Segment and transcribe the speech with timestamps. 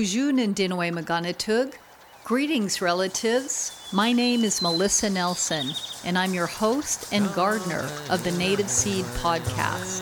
[0.00, 1.74] Bujun and Dinaway Maganatug.
[2.24, 3.86] Greetings, relatives.
[3.92, 5.72] My name is Melissa Nelson,
[6.06, 10.00] and I'm your host and gardener of the Native Seed Podcast.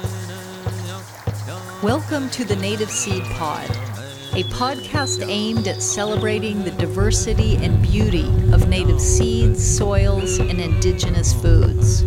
[1.82, 3.68] Welcome to the Native Seed Pod,
[4.34, 11.32] a podcast aimed at celebrating the diversity and beauty of native seeds, soils, and indigenous
[11.32, 12.04] foods.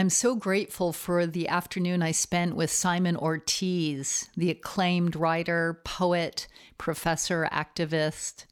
[0.00, 6.46] I'm so grateful for the afternoon I spent with Simon Ortiz, the acclaimed writer, poet,
[6.78, 8.46] professor, activist.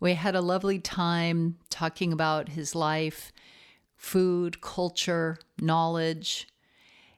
[0.00, 3.30] We had a lovely time talking about his life,
[3.96, 6.48] food, culture, knowledge.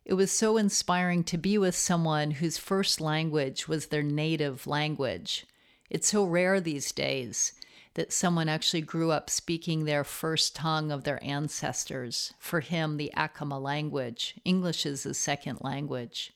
[0.04, 5.46] It was so inspiring to be with someone whose first language was their native language.
[5.88, 7.54] It's so rare these days
[7.94, 12.32] that someone actually grew up speaking their first tongue of their ancestors.
[12.38, 14.34] For him, the Acoma language.
[14.44, 16.32] English is his second language.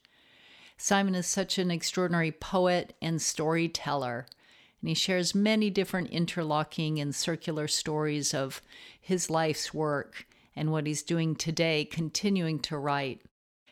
[0.76, 4.26] Simon is such an extraordinary poet and storyteller,
[4.80, 8.60] and he shares many different interlocking and circular stories of
[9.00, 13.22] his life's work and what he's doing today, continuing to write.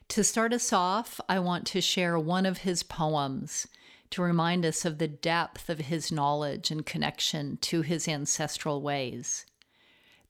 [0.08, 3.66] To start us off, I want to share one of his poems
[4.14, 9.44] to remind us of the depth of his knowledge and connection to his ancestral ways.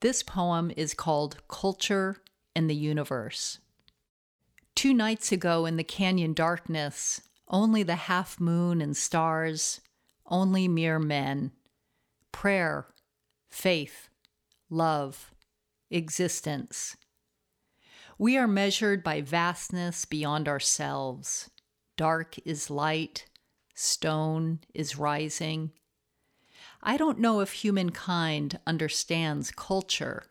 [0.00, 2.16] This poem is called Culture
[2.56, 3.58] and the Universe.
[4.74, 9.82] Two nights ago in the canyon darkness, only the half moon and stars,
[10.28, 11.52] only mere men.
[12.32, 12.86] Prayer,
[13.50, 14.08] faith,
[14.70, 15.30] love,
[15.90, 16.96] existence.
[18.16, 21.50] We are measured by vastness beyond ourselves.
[21.98, 23.26] Dark is light,
[23.74, 25.72] stone is rising.
[26.82, 30.24] I don't know if humankind understands culture.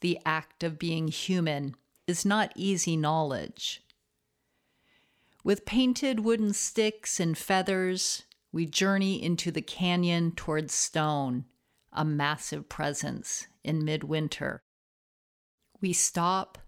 [0.00, 1.74] The act of being human
[2.06, 3.82] is not easy knowledge.
[5.44, 11.44] With painted wooden sticks and feathers, we journey into the canyon towards stone,
[11.92, 14.62] a massive presence in midwinter.
[15.80, 16.58] We stop,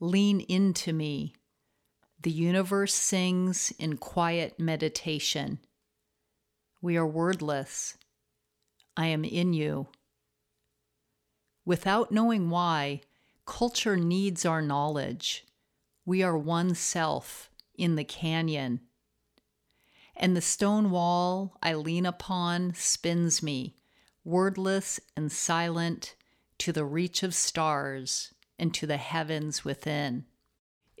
[0.00, 1.34] lean into me,
[2.22, 5.58] the universe sings in quiet meditation.
[6.80, 7.96] We are wordless.
[8.96, 9.88] I am in you.
[11.64, 13.00] Without knowing why,
[13.44, 15.44] culture needs our knowledge.
[16.04, 18.80] We are one self in the canyon.
[20.14, 23.76] And the stone wall I lean upon spins me,
[24.24, 26.14] wordless and silent,
[26.58, 30.26] to the reach of stars and to the heavens within.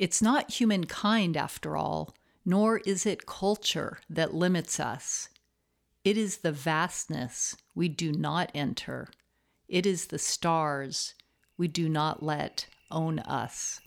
[0.02, 2.12] It's not humankind, after all,
[2.44, 5.28] nor is it culture that limits us.
[6.02, 9.10] It is the vastness we do not enter.
[9.68, 11.14] It is the stars
[11.56, 13.80] we do not let own us.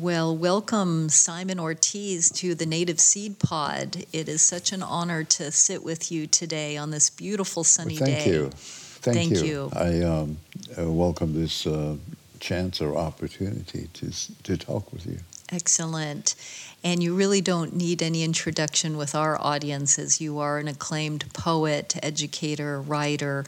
[0.00, 4.04] Well, welcome, Simon Ortiz, to the Native Seed Pod.
[4.12, 8.06] It is such an honor to sit with you today on this beautiful sunny well,
[8.06, 8.22] thank day.
[8.22, 8.50] Thank you.
[8.50, 9.44] Thank, thank you.
[9.44, 9.70] you.
[9.74, 10.38] I um,
[10.78, 11.96] uh, welcome this uh,
[12.38, 14.12] chance or opportunity to
[14.44, 15.18] to talk with you.
[15.50, 16.36] Excellent.
[16.84, 21.24] And you really don't need any introduction with our audience, as you are an acclaimed
[21.32, 23.46] poet, educator, writer,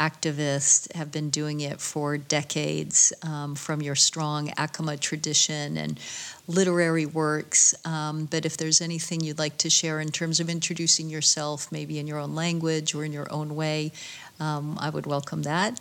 [0.00, 6.00] activist, have been doing it for decades um, from your strong Acoma tradition and
[6.48, 7.74] literary works.
[7.86, 11.98] Um, but if there's anything you'd like to share in terms of introducing yourself, maybe
[11.98, 13.92] in your own language or in your own way,
[14.40, 15.78] um, I would welcome that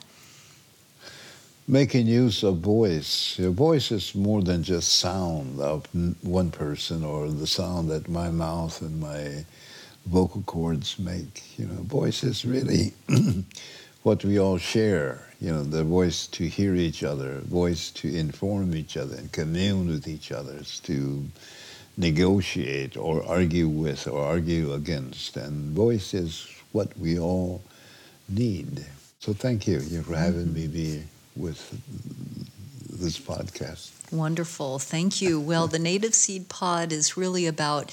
[1.70, 3.38] making use of voice.
[3.38, 5.86] Your voice is more than just sound of
[6.24, 9.46] one person or the sound that my mouth and my
[10.08, 11.44] vocal cords make.
[11.60, 12.94] You know, voice is really
[14.10, 15.22] what we all share.
[15.40, 19.86] You know, the voice to hear each other, voice to inform each other and commune
[19.88, 20.58] with each other,
[20.90, 21.24] to
[21.96, 25.38] negotiate or argue with or argue against.
[25.38, 27.62] And voice is what we all
[28.28, 28.84] need.
[29.20, 31.04] So thank you for having me be
[31.36, 31.62] with
[33.00, 33.92] this podcast.
[34.12, 34.80] Wonderful.
[34.80, 35.40] Thank you.
[35.40, 37.92] Well, the Native Seed Pod is really about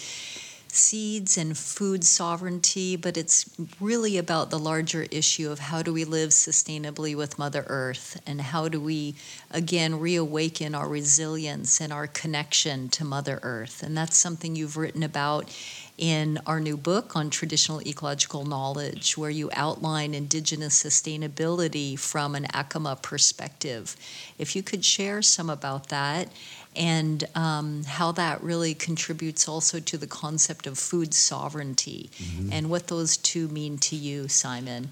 [0.76, 3.50] seeds and food sovereignty, but it's
[3.80, 8.40] really about the larger issue of how do we live sustainably with Mother Earth and
[8.40, 9.14] how do we,
[9.50, 13.82] again, reawaken our resilience and our connection to Mother Earth.
[13.82, 15.50] And that's something you've written about
[15.98, 22.46] in our new book on traditional ecological knowledge, where you outline indigenous sustainability from an
[22.52, 23.96] Acoma perspective.
[24.38, 26.28] If you could share some about that
[26.76, 32.52] and um, how that really contributes also to the concept of food sovereignty mm-hmm.
[32.52, 34.90] and what those two mean to you, Simon.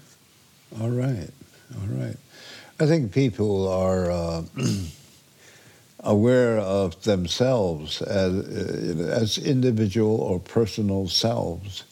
[0.81, 1.29] All right,
[1.75, 2.17] all right.
[2.79, 4.11] I think people are.
[4.11, 4.43] Uh,
[6.05, 11.83] aware of themselves as, uh, as individual or personal selves,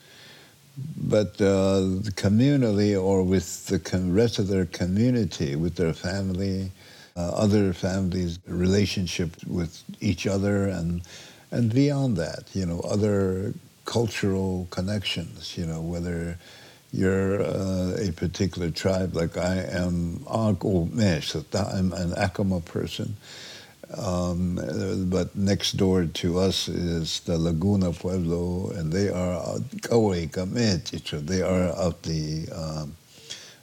[0.98, 1.82] but uh,
[2.16, 6.72] communally or with the rest of their community, with their family,
[7.16, 11.02] uh, other families' relationship with each other, and
[11.52, 13.54] and beyond that, you know, other
[13.86, 16.38] cultural connections, you know, whether
[16.92, 23.16] you're uh, a particular tribe, like I am Agulmesh, I'm an Acoma person,
[23.98, 24.60] um,
[25.10, 29.34] but next door to us is the Laguna Pueblo, and they are
[31.28, 32.96] They are of the um,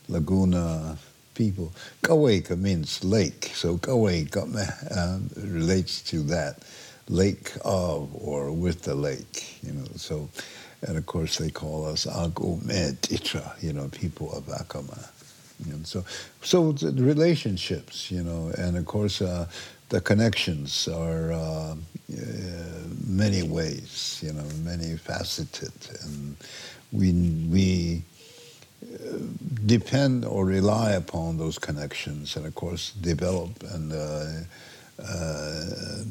[0.08, 0.98] Laguna
[1.34, 1.72] people.
[2.02, 6.62] Kaweka means lake, so Kaweka um, relates to that
[7.08, 9.86] lake of or with the lake, you know.
[9.96, 10.28] So,
[10.82, 15.08] and of course they call us Agumeditra, you know, people of Acoma.
[15.70, 16.04] And so,
[16.42, 19.22] so the relationships, you know, and of course.
[19.22, 19.46] Uh,
[19.90, 21.74] the connections are uh, uh,
[23.06, 25.72] many ways, you know, many faceted,
[26.04, 26.36] and
[26.92, 27.12] we
[27.50, 28.02] we
[29.66, 34.26] depend or rely upon those connections, and of course develop and uh,
[35.02, 36.02] uh,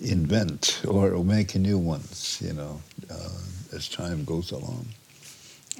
[0.00, 2.80] invent or, make new ones, you know,
[3.10, 4.86] uh, as time goes along.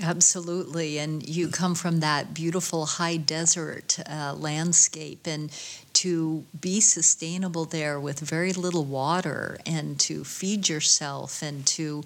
[0.00, 0.98] Absolutely.
[0.98, 5.26] And you come from that beautiful high desert uh, landscape.
[5.26, 5.50] And
[5.94, 12.04] to be sustainable there with very little water and to feed yourself and to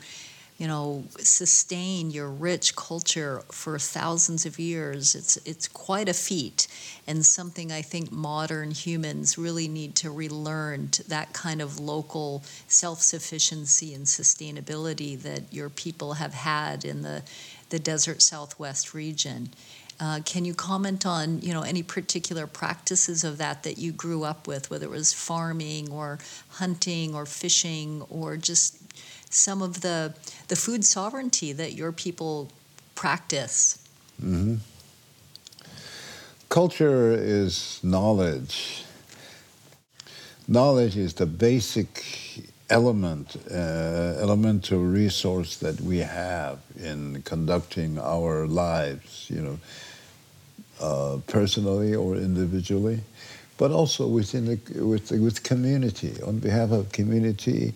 [0.61, 6.69] you know sustain your rich culture for thousands of years it's it's quite a feat
[7.07, 12.45] and something i think modern humans really need to relearn to that kind of local
[12.69, 17.23] self-sufficiency and sustainability that your people have had in the
[17.71, 19.49] the desert southwest region.
[19.99, 24.25] Uh, can you comment on, you know, any particular practices of that that you grew
[24.25, 28.80] up with, whether it was farming or hunting or fishing or just
[29.31, 30.15] some of the
[30.49, 32.51] the food sovereignty that your people
[32.95, 33.79] practice?
[34.23, 34.57] Mm-hmm.
[36.49, 38.85] Culture is knowledge.
[40.49, 42.05] Knowledge is the basic
[42.69, 43.55] element, uh,
[44.21, 49.27] elemental resource that we have in conducting our lives.
[49.31, 49.59] You know,
[50.81, 53.01] uh, personally or individually,
[53.59, 56.15] but also within the, with with community.
[56.27, 57.75] On behalf of community,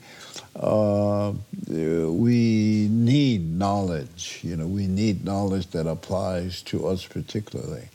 [0.57, 1.33] uh,
[1.69, 4.41] we need knowledge.
[4.43, 7.89] You know, we need knowledge that applies to us particularly.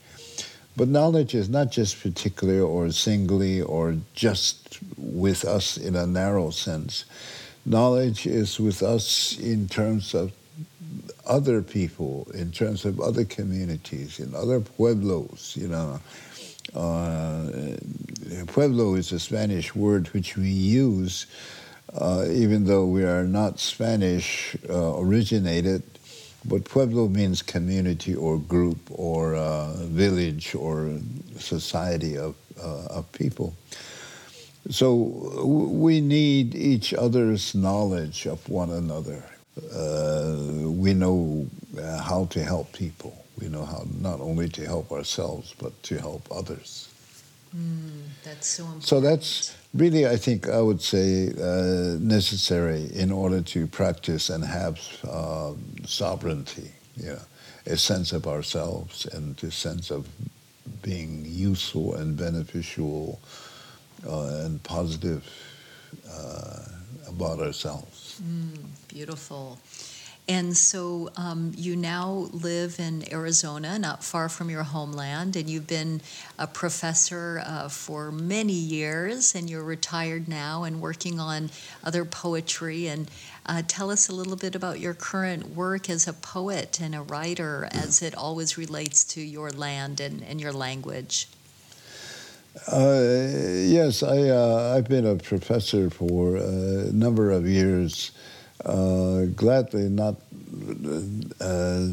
[0.76, 6.52] But knowledge is not just particular or singly or just with us in a narrow
[6.52, 7.06] sense.
[7.66, 10.32] Knowledge is with us in terms of
[11.26, 16.00] other people, in terms of other communities, in other pueblos, you know,
[16.76, 17.48] uh,
[18.48, 21.26] pueblo is a Spanish word which we use,
[21.94, 25.84] uh, even though we are not Spanish uh, originated.
[26.46, 30.98] But pueblo means community or group or uh, village or
[31.38, 33.54] society of, uh, of people.
[34.70, 34.94] So
[35.44, 39.24] we need each other's knowledge of one another.
[39.74, 40.38] Uh,
[40.70, 41.48] we know
[42.02, 43.26] how to help people.
[43.42, 46.90] We know how not only to help ourselves, but to help others.
[47.56, 48.84] Mm, that's so important.
[48.84, 54.44] So that's really, I think, I would say, uh, necessary in order to practice and
[54.44, 55.54] have uh,
[55.86, 57.20] sovereignty, yeah,
[57.66, 60.08] a sense of ourselves and a sense of
[60.82, 63.20] being useful and beneficial
[64.08, 65.24] uh, and positive
[66.10, 66.66] uh,
[67.08, 68.22] about ourselves.
[68.24, 68.58] Mm,
[68.88, 69.58] beautiful.
[70.30, 75.66] And so um, you now live in Arizona, not far from your homeland, and you've
[75.66, 76.02] been
[76.38, 81.50] a professor uh, for many years, and you're retired now and working on
[81.84, 82.86] other poetry.
[82.86, 83.10] And
[83.48, 87.02] uh, tell us a little bit about your current work as a poet and a
[87.02, 91.28] writer as it always relates to your land and, and your language.
[92.72, 93.02] Uh,
[93.66, 98.12] yes, I, uh, I've been a professor for a number of years.
[98.66, 100.16] Uh, gladly not
[101.40, 101.88] uh,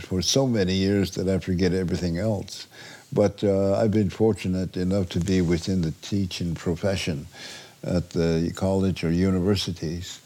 [0.00, 2.68] for so many years that I forget everything else.
[3.12, 7.26] But uh, I've been fortunate enough to be within the teaching profession
[7.82, 10.20] at the college or universities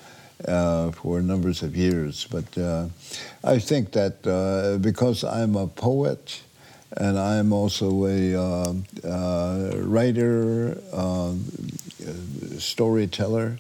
[0.47, 2.26] uh, for numbers of years.
[2.31, 2.88] But uh,
[3.45, 6.43] I think that uh, because I'm a poet
[6.97, 10.76] and I'm also a uh, writer,
[12.59, 13.59] storyteller,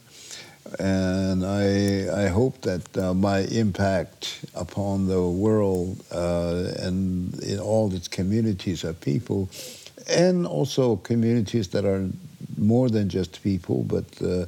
[0.78, 7.92] and I, I hope that uh, my impact upon the world uh, and in all
[7.94, 9.48] its communities of people,
[10.08, 12.08] and also communities that are
[12.56, 14.46] more than just people, but uh,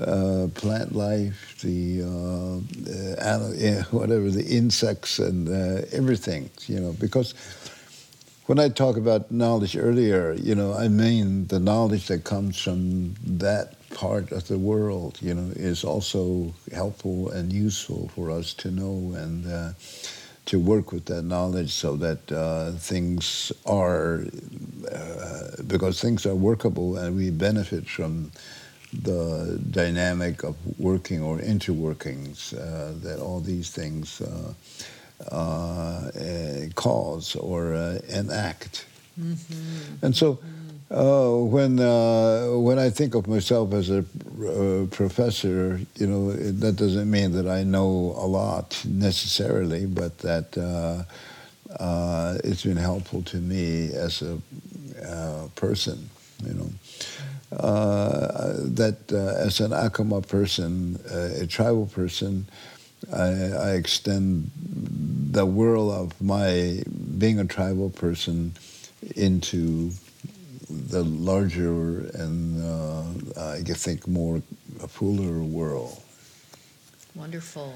[0.00, 7.34] uh plant life, the uh, whatever the insects and uh, everything, you know, because
[8.52, 13.14] when I talk about knowledge earlier, you know, I mean the knowledge that comes from
[13.24, 18.70] that part of the world, you know, is also helpful and useful for us to
[18.70, 19.70] know and uh,
[20.44, 24.26] to work with that knowledge so that uh, things are,
[24.92, 28.32] uh, because things are workable and we benefit from
[28.92, 34.52] the dynamic of working or interworkings uh, that all these things uh,
[36.74, 37.74] cause or
[38.08, 38.86] enact.
[39.18, 40.04] Mm-hmm.
[40.04, 40.38] And so
[40.92, 46.76] uh, when uh, when I think of myself as a uh, professor, you know, that
[46.76, 51.04] doesn't mean that I know a lot necessarily, but that uh,
[51.82, 54.38] uh, it's been helpful to me as a
[55.06, 56.10] uh, person,
[56.44, 56.70] you know.
[57.50, 60.98] that as an Acoma person,
[61.40, 62.46] a tribal person,
[63.12, 66.82] I, I extend the world of my
[67.18, 68.54] being a tribal person
[69.16, 69.92] into
[70.68, 74.42] the larger and uh, I think more
[74.82, 76.02] a fuller world.
[77.14, 77.74] Wonderful.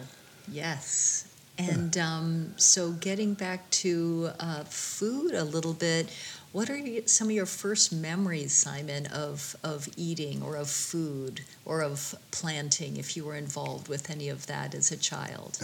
[0.51, 1.29] Yes.
[1.59, 6.11] And um, so, getting back to uh, food a little bit,
[6.57, 11.83] what are some of your first memories, Simon, of, of eating or of food or
[11.83, 15.59] of planting, if you were involved with any of that as a child?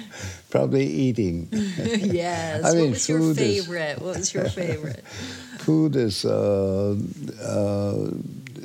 [0.50, 1.46] Probably eating.
[1.52, 2.64] yes.
[2.64, 3.98] I mean, what was your favorite?
[3.98, 5.04] Is, what was your favorite?
[5.58, 6.96] food is uh,
[7.44, 8.10] uh,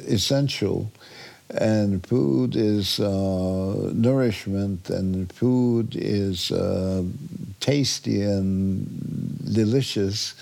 [0.07, 0.89] essential
[1.49, 7.03] and food is uh, nourishment, and food is uh,
[7.59, 10.35] tasty and delicious.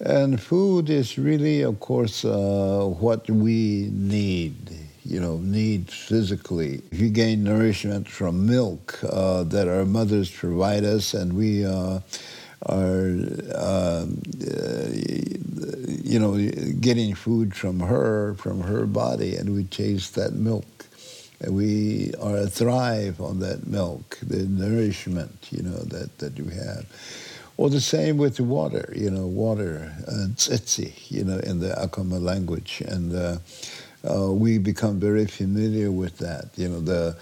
[0.00, 4.54] And food is really, of course, uh, what we need,
[5.04, 6.82] you know, need physically.
[6.92, 11.98] You gain nourishment from milk uh, that our mothers provide us, and we uh,
[12.66, 13.08] are,
[13.56, 14.86] um, uh,
[16.04, 16.36] you know,
[16.80, 20.86] getting food from her, from her body, and we taste that milk.
[21.40, 26.86] And we are thrive on that milk, the nourishment, you know, that, that you have.
[27.58, 31.74] Or the same with the water, you know, water, uh, tsetse, you know, in the
[31.82, 32.82] Acoma language.
[32.86, 33.38] And uh,
[34.08, 37.16] uh, we become very familiar with that, you know, the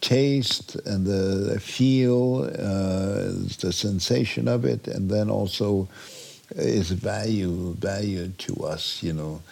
[0.00, 5.88] taste and the feel, uh, the sensation of it, and then also
[6.56, 9.42] its value, value to us, you know.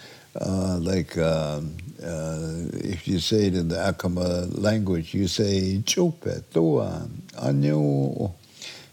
[0.40, 2.38] Uh, like um, uh,
[2.72, 8.32] if you say it in the Acoma language, you say "chope toa anyo,"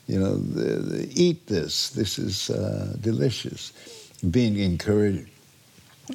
[0.07, 1.89] you know, the, the, eat this.
[1.89, 3.73] This is uh, delicious.
[4.31, 5.29] Being encouraged,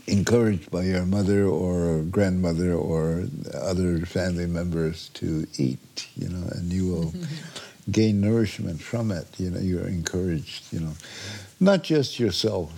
[0.07, 6.73] encouraged by your mother or grandmother or other family members to eat, you know, and
[6.73, 7.15] you will
[7.91, 9.27] gain nourishment from it.
[9.39, 10.93] You know, you're encouraged, you know,
[11.61, 12.73] not just yourself,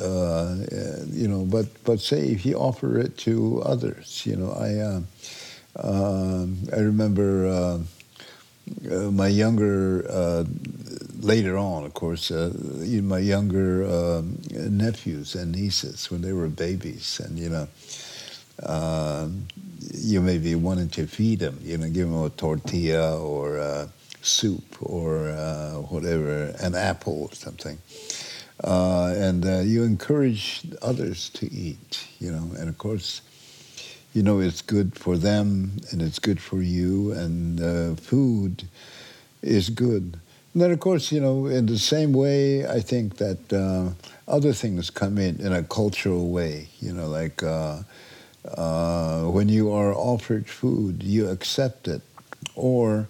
[0.00, 0.56] uh,
[1.06, 5.00] you know, but, but say if you offer it to others, you know, I, uh,
[5.78, 7.84] uh, I remember
[8.90, 10.44] uh, uh, my younger uh,
[11.20, 12.52] later on, of course, uh,
[13.02, 17.68] my younger uh, nephews and nieces when they were babies, and you know,
[18.62, 19.28] uh,
[19.94, 23.88] you maybe wanted to feed them, you know, give them a tortilla or uh,
[24.22, 27.78] soup or uh, whatever, an apple or something.
[28.64, 33.20] Uh, and you encourage others to eat, you know, and of course,
[34.16, 38.64] you know, it's good for them and it's good for you, and food
[39.42, 40.18] is good
[40.56, 43.90] and then, of course, you know, in the same way, I think that uh,
[44.26, 46.68] other things come in in a cultural way.
[46.80, 47.82] You know, like uh,
[48.56, 52.00] uh, when you are offered food, you accept it,
[52.54, 53.06] or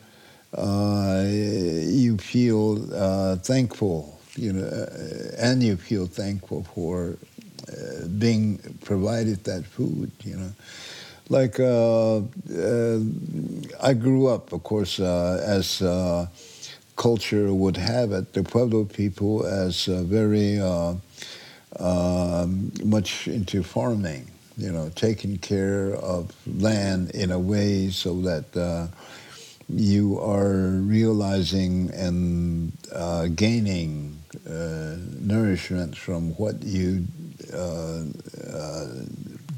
[0.59, 4.19] uh, you feel uh, thankful.
[4.35, 7.17] You know, uh, and you feel thankful for
[8.19, 10.11] being provided that food.
[10.25, 10.53] You know
[11.29, 13.01] like uh, uh,
[13.83, 15.83] I grew up, of course, uh, as
[16.97, 20.95] culture would have it, the Pueblo people as uh, very uh,
[21.79, 22.47] uh,
[22.83, 28.89] much into farming, you know, taking care of land in a way so that uh,
[29.69, 37.05] you are realizing and uh, gaining uh, nourishment from what you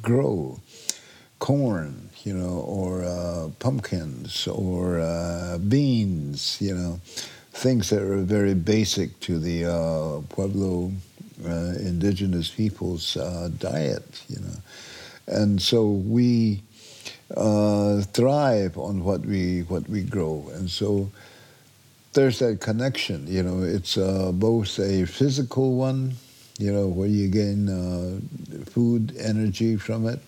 [0.02, 0.58] grow,
[1.38, 7.00] corn, you know, or uh, pumpkins or uh, beans, you know,
[7.52, 10.92] things that are very basic to the uh, Pueblo
[11.44, 14.56] uh, indigenous people's uh, diet, you know.
[15.26, 16.62] And so we
[17.36, 21.10] uh, thrive on what we what we grow, and so
[22.14, 23.26] there's that connection.
[23.28, 26.16] You know, it's both a physical one,
[26.58, 27.68] you know, where you gain
[28.66, 30.20] food energy from it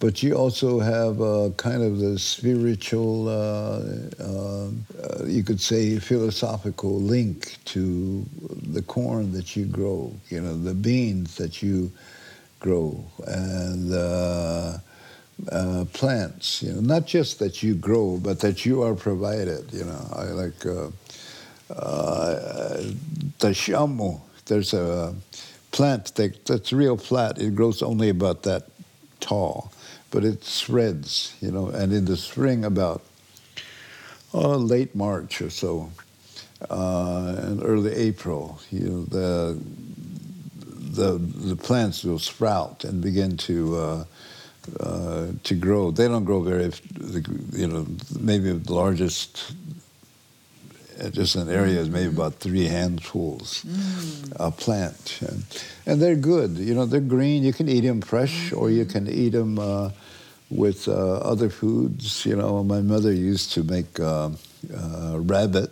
[0.00, 3.82] but you also have a kind of the spiritual, uh,
[4.22, 4.68] uh,
[5.02, 8.24] uh, you could say, philosophical link to
[8.72, 11.90] the corn that you grow, you know, the beans that you
[12.60, 14.78] grow, and uh,
[15.50, 19.84] uh, plants, you know, not just that you grow, but that you are provided, you
[19.84, 20.08] know.
[20.12, 20.90] I like uh,
[23.40, 24.20] the shamu.
[24.48, 25.14] There's a
[25.70, 27.38] plant that, that's real flat.
[27.38, 28.64] It grows only about that
[29.20, 29.72] tall
[30.10, 33.02] but it spreads, you know, and in the spring about
[34.32, 35.90] oh, late March or so,
[36.70, 39.60] uh, and early April, you know, the,
[40.66, 44.04] the, the plants will sprout and begin to, uh,
[44.80, 45.90] uh, to grow.
[45.90, 46.72] They don't grow very,
[47.52, 47.86] you know,
[48.18, 49.52] maybe the largest
[51.10, 54.32] just an area is maybe about three handfuls mm.
[54.36, 55.44] a plant and,
[55.86, 58.92] and, they're good you know they're green you can eat them fresh or you mm-hmm.
[58.92, 59.90] can eat them uh,
[60.50, 64.30] with uh, other foods you know my mother used to make uh,
[64.74, 65.70] uh rabbit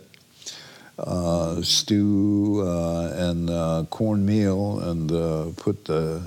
[0.99, 5.09] uh, stew uh, and cornmeal and
[5.57, 6.21] put the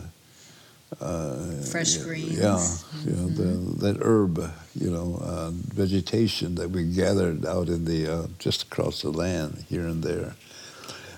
[1.01, 2.39] fresh greens.
[2.39, 3.09] Yeah, mm-hmm.
[3.09, 4.39] you know the, that herb,
[4.75, 9.65] you know, uh, vegetation that we gathered out in the uh, just across the land
[9.69, 10.35] here and there,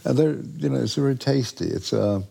[0.04, 1.66] and they're you know it's very tasty.
[1.66, 2.24] It's a um,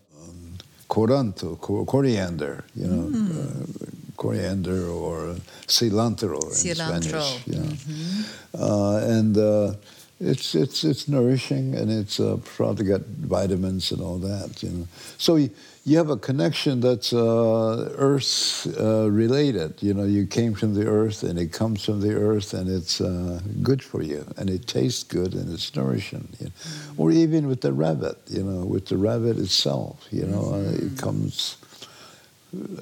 [0.90, 3.32] coranto, coriander, you know, mm.
[3.32, 5.36] uh, coriander or
[5.68, 6.58] cilantro, cilantro.
[6.58, 7.48] in Spanish.
[7.48, 9.12] Yeah, mm-hmm.
[9.12, 9.78] and
[10.22, 14.64] it's it's it's nourishing and it's uh, probably got vitamins and all that.
[14.64, 14.88] You know,
[15.18, 15.38] so.
[15.84, 19.82] You, have a connection that's uh, earth uh, related.
[19.82, 23.02] You know, you came from the earth and it comes from the earth and it's
[23.02, 26.28] uh, good for you and it tastes good and it's nourishing.
[26.40, 26.52] You know?
[26.98, 30.88] Or even with the rabbit, you know, with the rabbit itself, you know, mm-hmm.
[30.88, 31.58] it comes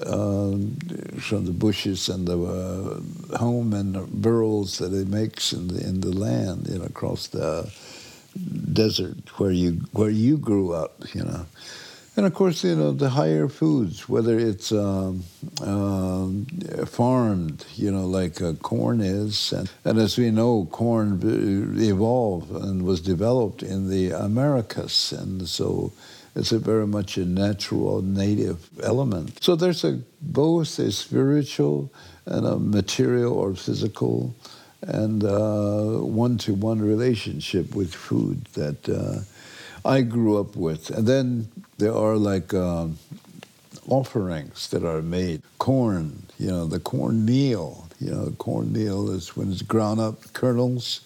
[0.06, 0.76] um,
[1.20, 5.88] from the bushes and the uh, home and the burrows that it makes in the,
[5.88, 7.72] in the land, you know, across the
[8.74, 11.46] desert where you where you grew up, you know.
[12.20, 15.24] And of course, you know, the higher foods, whether it's um,
[15.62, 19.54] uh, farmed, you know, like uh, corn is.
[19.54, 21.22] And, and, as we know, corn
[21.78, 25.14] evolved and was developed in the Americas.
[25.14, 25.94] And so
[26.36, 29.42] it's a very much a natural, native element.
[29.42, 31.90] So there's a, both a spiritual
[32.26, 34.36] and a material or physical
[34.82, 39.22] and one to one relationship with food that uh,
[39.86, 40.90] I grew up with.
[40.90, 42.88] And then there are like uh,
[43.88, 45.42] offerings that are made.
[45.58, 47.88] Corn, you know, the corn meal.
[48.00, 51.02] You know, corn meal is when it's ground up kernels,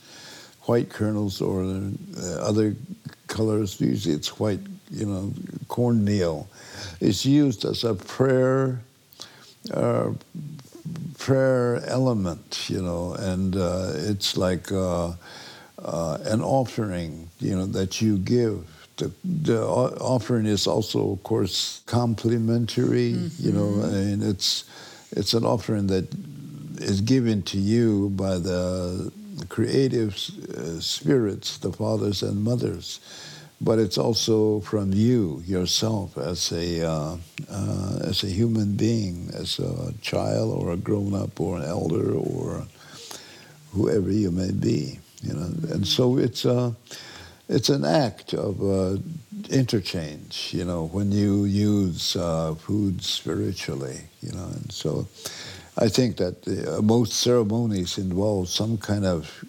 [0.63, 2.75] white kernels or uh, other
[3.27, 3.81] colors.
[3.81, 4.59] Usually it's white,
[4.91, 5.33] you know,
[5.67, 6.47] cornmeal.
[7.01, 8.79] It's used as a prayer,
[9.73, 10.11] uh,
[11.17, 15.13] prayer element, you know, and uh, it's like uh,
[15.83, 18.65] uh an offering, you know, that you give.
[18.97, 23.45] The, the offering is also, of course, complimentary, mm-hmm.
[23.45, 23.95] you know, mm-hmm.
[23.95, 24.65] and it's
[25.11, 26.07] it's an offering that
[26.77, 29.11] is given to you by the
[29.49, 32.99] creative uh, spirits, the fathers and mothers
[33.63, 37.17] but it's also from you yourself as a uh,
[37.49, 42.13] uh, as a human being, as a child or a grown up or an elder
[42.13, 42.65] or
[43.71, 45.49] whoever you may be, you know.
[45.71, 46.71] And so it's a uh,
[47.53, 48.97] it's an act of uh,
[49.49, 54.45] interchange, you know, when you use uh, food spiritually, you know.
[54.45, 55.07] And so
[55.77, 59.45] I think that uh, most ceremonies involve some kind of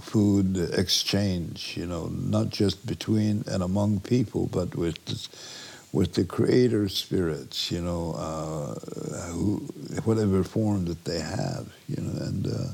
[0.00, 4.98] food exchange, you know, not just between and among people, but with
[5.92, 8.74] with the creator spirits, you know, uh,
[9.30, 9.58] who,
[10.04, 12.72] whatever form that they have, you know, and uh,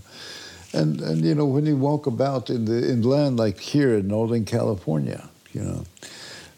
[0.73, 4.09] and and you know when you walk about in the in land like here in
[4.09, 5.85] Northern California, you know.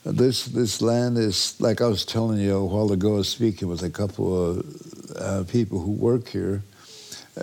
[0.02, 3.16] This this land is like I was telling you a while ago.
[3.16, 4.64] I was speaking with a couple of
[5.14, 6.62] uh, people who work here,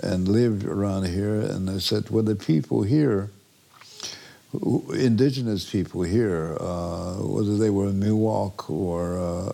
[0.02, 1.40] and lived around here.
[1.40, 3.30] And I said, well, the people here,
[4.92, 9.52] indigenous people here, uh, whether they were Miwok or uh,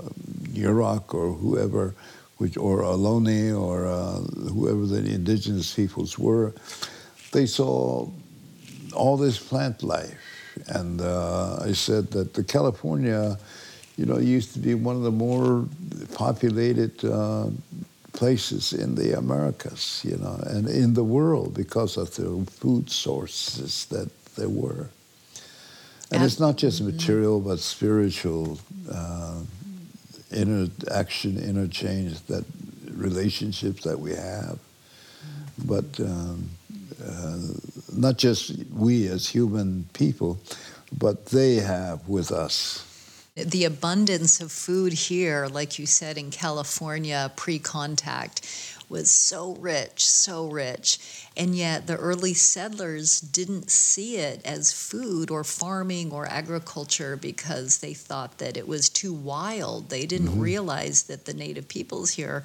[0.52, 1.94] Yurok or whoever,
[2.38, 6.52] which, or Ohlone or uh, whoever the indigenous peoples were,
[7.34, 8.08] they saw
[8.94, 10.18] all this plant life.
[10.68, 13.36] And uh, I said that the California,
[13.96, 15.66] you know, used to be one of the more
[16.14, 17.48] populated uh,
[18.12, 23.86] places in the Americas, you know, and in the world because of the food sources
[23.86, 24.88] that there were.
[26.12, 28.60] And it's not just material, but spiritual
[28.92, 29.40] uh,
[30.30, 32.44] interaction, interchange, that
[32.92, 34.58] relationships that we have.
[35.64, 36.50] But um,
[37.04, 37.38] uh,
[37.92, 40.38] not just we as human people,
[40.96, 42.84] but they have with us
[43.36, 48.46] the abundance of food here, like you said in California pre contact,
[48.88, 51.26] was so rich, so rich.
[51.36, 57.78] And yet the early settlers didn't see it as food or farming or agriculture because
[57.78, 59.88] they thought that it was too wild.
[59.88, 60.40] They didn't mm-hmm.
[60.40, 62.44] realize that the native peoples here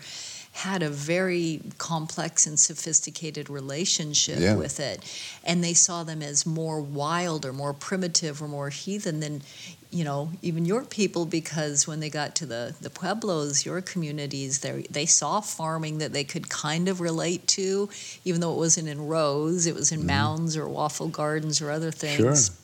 [0.59, 4.55] had a very complex and sophisticated relationship yeah.
[4.55, 4.99] with it
[5.45, 9.41] and they saw them as more wild or more primitive or more heathen than
[9.89, 14.59] you know even your people because when they got to the the pueblos your communities
[14.59, 17.89] they they saw farming that they could kind of relate to
[18.25, 20.07] even though it wasn't in rows it was in mm-hmm.
[20.07, 22.55] mounds or waffle gardens or other things sure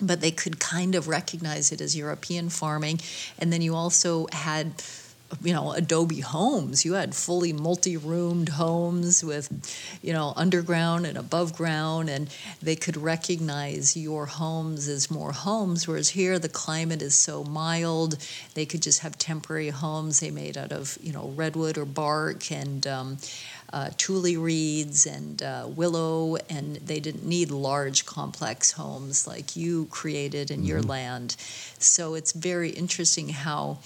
[0.00, 3.00] but they could kind of recognize it as European farming.
[3.38, 4.82] And then you also had
[5.42, 9.50] you know adobe homes you had fully multi-roomed homes with
[10.02, 15.86] you know underground and above ground and they could recognize your homes as more homes
[15.88, 18.16] whereas here the climate is so mild
[18.54, 22.50] they could just have temporary homes they made out of you know redwood or bark
[22.52, 23.18] and um,
[23.72, 29.86] uh, tule reeds and uh, willow, and they didn't need large, complex homes like you
[29.90, 30.66] created in mm-hmm.
[30.66, 31.36] your land.
[31.78, 33.78] So it's very interesting how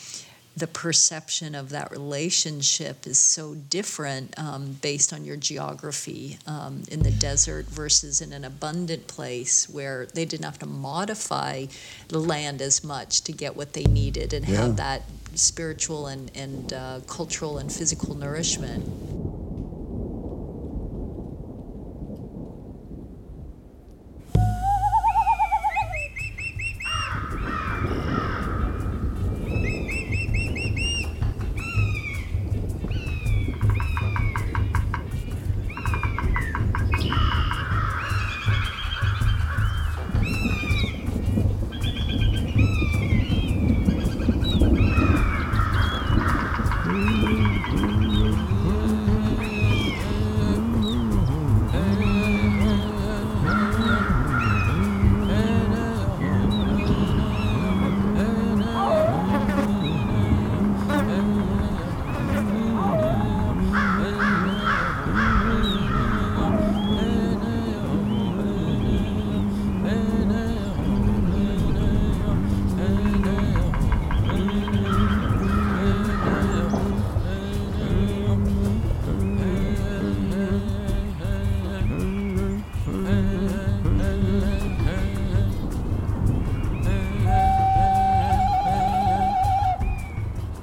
[0.57, 7.03] the perception of that relationship is so different um, based on your geography um, in
[7.03, 11.67] the desert versus in an abundant place where they didn't have to modify
[12.09, 14.57] the land as much to get what they needed and yeah.
[14.57, 15.03] have that
[15.35, 18.85] spiritual and, and uh, cultural and physical nourishment.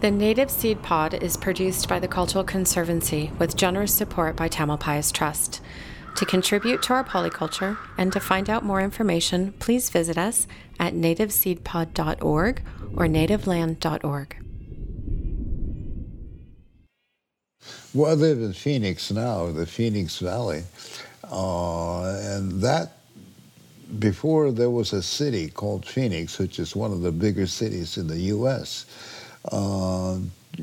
[0.08, 5.12] The Native Seed Pod is produced by the Cultural Conservancy with generous support by Tamalpais
[5.12, 5.60] Trust.
[6.16, 10.48] To contribute to our polyculture and to find out more information, please visit us
[10.80, 12.62] at nativeseedpod.org
[12.96, 14.38] or nativeland.org.
[17.94, 20.64] Well, I live in Phoenix now, the Phoenix Valley,
[21.30, 22.94] uh, and that
[24.00, 28.08] before there was a city called Phoenix, which is one of the bigger cities in
[28.08, 28.86] the U.S.,
[29.52, 30.18] uh,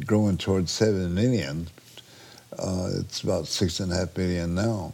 [0.06, 1.68] growing towards seven million.
[2.58, 4.92] Uh, it's about six and a half million now,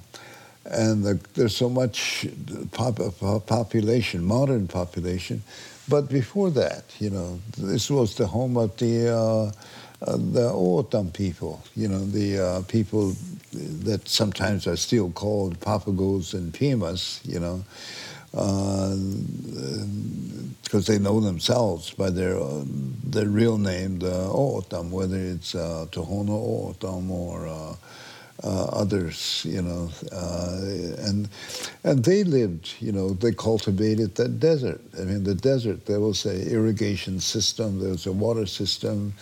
[0.64, 2.26] and the, there's so much
[2.72, 2.98] pop,
[3.46, 5.42] population, modern population.
[5.88, 9.52] But before that, you know, this was the home of the uh,
[10.06, 13.14] uh, the O'odham people, you know, the uh, people
[13.52, 17.64] that sometimes are still called Papagos and Pimas, you know,
[20.70, 22.62] because they know themselves by their uh,
[23.02, 27.74] their real name, the O'odham, whether it's uh, Tohono O'odham or uh,
[28.44, 30.60] uh, others, you know, uh,
[31.08, 31.28] and
[31.82, 34.80] and they lived, you know, they cultivated the desert.
[34.96, 35.86] I mean, the desert.
[35.86, 37.80] There was a irrigation system.
[37.80, 39.14] There was a water system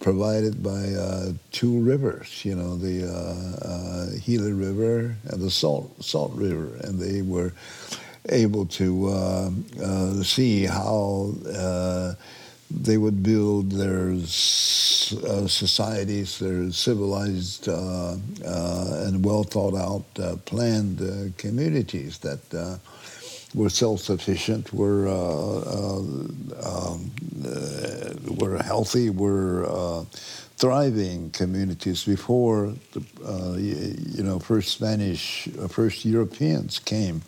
[0.00, 6.78] provided by uh, two rivers, you know, the Gila River and the Salt Salt River,
[6.82, 7.52] and they were
[8.28, 9.50] able to uh,
[9.82, 12.14] uh, see how uh,
[12.70, 20.04] they would build their societies, their civilized and well thought out,
[20.44, 22.78] planned communities that
[23.54, 25.56] were self-sufficient, were uh,
[26.62, 27.10] um,
[27.44, 30.04] uh, were healthy, were uh,
[30.56, 33.02] thriving communities before the
[33.58, 37.22] you know first Spanish, first Europeans came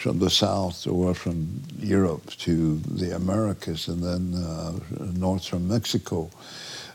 [0.00, 4.72] from the south or from Europe to the Americas and then uh,
[5.12, 6.30] north from Mexico.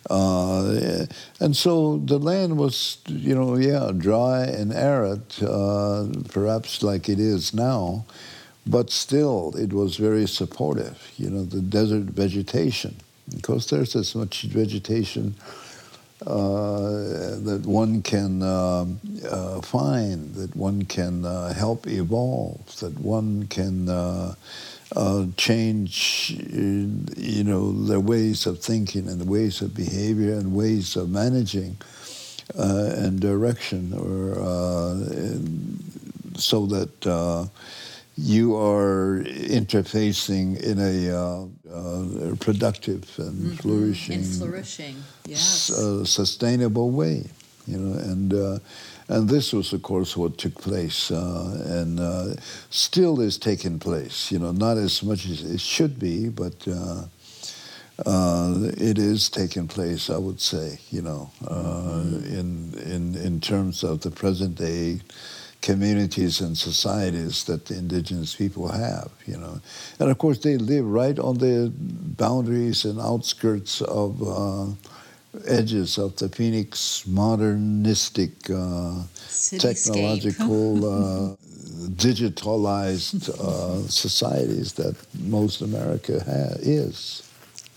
[0.10, 1.06] Uh,
[1.40, 7.20] and so the land was, you know, yeah, dry and arid, uh, perhaps like it
[7.20, 8.04] is now,
[8.66, 12.96] but still it was very supportive, you know, the desert vegetation.
[13.30, 15.36] Because there's as much vegetation
[16.20, 18.86] that one can uh,
[19.30, 24.36] uh, find, that one can uh, help evolve, that one can uh,
[24.96, 30.96] uh, change, you know, their ways of thinking and the ways of behavior and ways
[30.96, 31.78] of managing
[32.56, 34.36] and direction, or
[36.38, 37.50] so that
[38.18, 43.56] you are interfacing in a uh, uh, productive and mm-hmm.
[43.56, 47.26] flourishing, and flourishing, yes, uh, sustainable way,
[47.68, 48.60] you know, and uh,
[49.10, 52.36] and this was, of course, what took place, uh, and uh,
[52.70, 54.32] still is taking place.
[54.32, 56.68] You know, not as much as it should be, but.
[57.98, 62.26] it is taking place, I would say, you know, mm-hmm.
[62.26, 65.00] in in in terms of the present day
[65.66, 69.60] communities and societies that the indigenous people have, you know.
[70.00, 71.74] And of course, they live right on the
[72.18, 74.68] boundaries and outskirts of uh,
[75.48, 79.04] edges of the Phoenix modernistic, uh,
[79.58, 80.86] technological,
[81.34, 81.36] uh,
[81.98, 87.25] digitalized uh, societies that most America ha- is.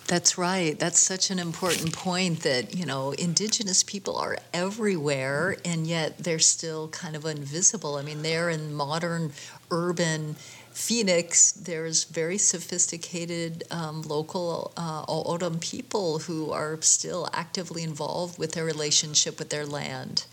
[0.09, 0.79] That's right.
[0.79, 6.38] That's such an important point that, you know, indigenous people are everywhere and yet they're
[6.38, 7.97] still kind of invisible.
[7.97, 9.33] I mean, they're in modern
[9.71, 10.37] urban
[10.79, 18.53] Phoenix, there's very sophisticated um, local uh, O'odham people who are still actively involved with
[18.53, 20.25] their relationship with their land.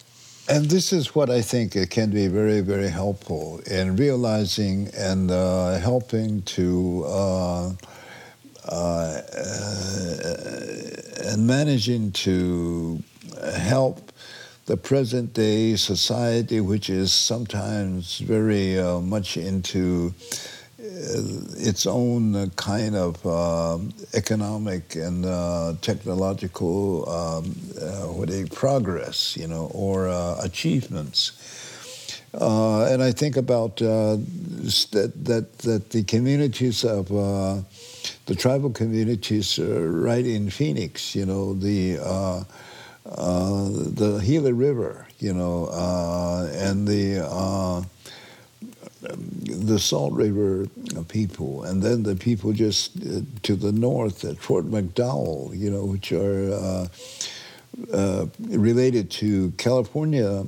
[0.47, 5.79] And this is what I think can be very, very helpful in realizing and uh,
[5.79, 7.03] helping to.
[7.07, 7.71] Uh,
[8.67, 9.21] uh,
[11.25, 13.01] and managing to
[13.53, 14.11] help
[14.65, 20.13] the present day society, which is sometimes very uh, much into
[20.85, 21.21] uh,
[21.57, 23.77] its own uh, kind of uh,
[24.13, 27.45] economic and uh, technological um,
[28.15, 30.07] what a progress, you know, or
[30.43, 31.31] achievements.
[32.33, 37.11] and I think about that, that that the communities of
[38.25, 42.43] the tribal communities uh, right in Phoenix, you know, the uh,
[43.05, 47.83] uh, the Gila River, you know, uh, and the uh,
[49.01, 50.67] the Salt River
[51.07, 55.85] people, and then the people just uh, to the north at Fort McDowell, you know,
[55.85, 56.89] which are
[58.39, 60.43] related to California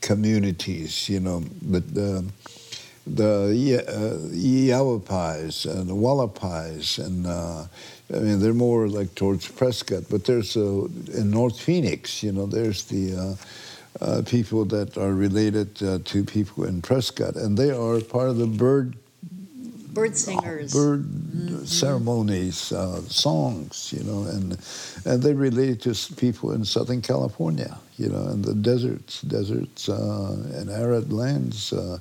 [0.00, 1.84] communities, you know, but
[3.06, 7.66] the uh, Yavapais and the Wallapais, and uh,
[8.12, 10.04] I mean they're more like towards Prescott.
[10.10, 15.12] But there's uh, in North Phoenix, you know, there's the uh, uh, people that are
[15.14, 18.96] related uh, to people in Prescott, and they are part of the bird
[19.92, 21.64] bird singers, bird mm-hmm.
[21.64, 24.58] ceremonies, uh, songs, you know, and
[25.04, 30.36] and they relate to people in Southern California, you know, and the deserts, deserts uh,
[30.54, 31.98] and arid lands uh,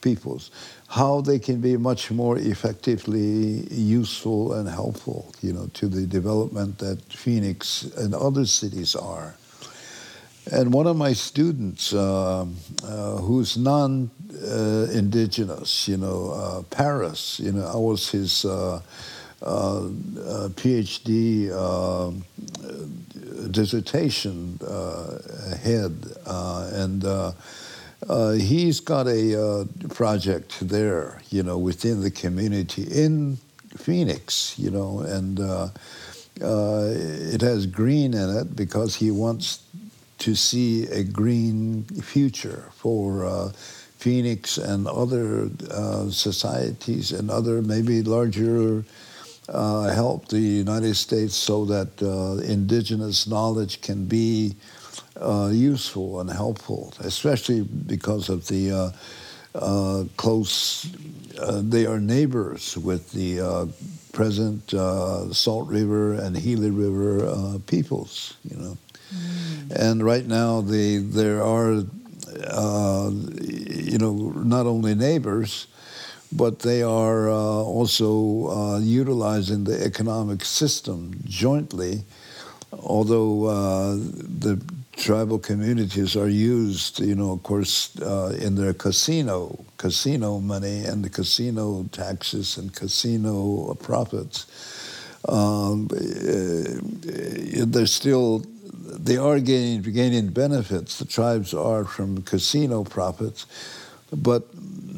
[0.00, 0.50] peoples,
[0.88, 6.78] how they can be much more effectively useful and helpful, you know, to the development
[6.78, 9.34] that Phoenix and other cities are.
[10.52, 12.46] And one of my students, uh,
[12.84, 18.80] uh, who's non-indigenous, you know, uh, Paris, you know, I was his uh, uh,
[19.46, 22.10] Uh, uh, PhD uh,
[23.52, 24.58] dissertation
[25.62, 25.94] head,
[26.26, 27.04] and
[28.42, 33.38] he's got a project there, you know, within the community in
[33.76, 35.38] Phoenix, you know, and
[36.40, 39.62] it has green in it because he wants
[40.18, 43.52] to see a green future for uh,
[43.98, 48.84] Phoenix and other uh, societies and other maybe larger
[49.48, 54.56] uh, help the United States so that uh, indigenous knowledge can be
[55.20, 58.92] uh, useful and helpful, especially because of the
[59.54, 60.86] uh, close,
[61.62, 63.72] they are neighbors with the
[64.12, 64.70] present
[65.34, 68.76] Salt River and Gila River peoples, you know.
[69.14, 69.70] Mm.
[69.70, 71.84] And right now, the there are,
[72.44, 75.66] uh, you know, not only neighbors,
[76.32, 82.02] but they are uh, also uh, utilizing the economic system jointly.
[82.72, 84.60] Although uh, the
[84.96, 91.04] tribal communities are used, you know, of course, uh, in their casino, casino money and
[91.04, 94.46] the casino taxes and casino profits.
[95.28, 98.44] Um, uh, they're still
[98.98, 100.98] they are gaining, gaining benefits.
[100.98, 103.46] The tribes are from casino profits,
[104.12, 104.48] but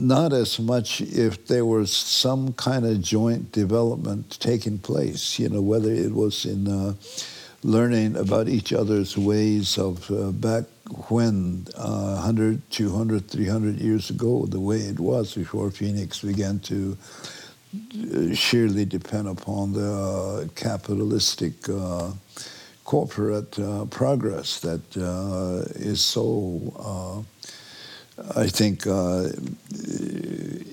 [0.01, 5.61] not as much if there was some kind of joint development taking place, you know,
[5.61, 6.95] whether it was in uh,
[7.63, 10.65] learning about each other's ways of uh, back
[11.09, 16.97] when, uh, 100, 200, 300 years ago, the way it was before Phoenix began to
[17.75, 22.11] uh, sheerly depend upon the uh, capitalistic uh,
[22.85, 23.59] corporate
[23.91, 24.81] progress that
[25.77, 27.27] is so,
[28.37, 29.29] I think, uh,